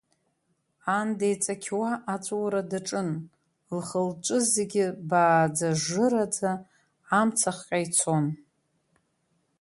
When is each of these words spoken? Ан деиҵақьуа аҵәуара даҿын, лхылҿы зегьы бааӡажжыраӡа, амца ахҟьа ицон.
Ан 0.97 1.09
деиҵақьуа 1.19 1.89
аҵәуара 2.13 2.61
даҿын, 2.69 3.09
лхылҿы 3.77 4.37
зегьы 4.53 4.85
бааӡажжыраӡа, 5.09 6.51
амца 7.19 7.51
ахҟьа 7.51 7.77
ицон. 7.85 8.25